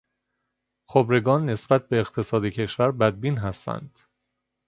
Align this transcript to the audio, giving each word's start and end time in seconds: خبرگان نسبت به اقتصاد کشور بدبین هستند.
خبرگان 0.85 1.49
نسبت 1.49 1.89
به 1.89 1.99
اقتصاد 1.99 2.45
کشور 2.45 2.91
بدبین 2.91 3.37
هستند. 3.37 3.91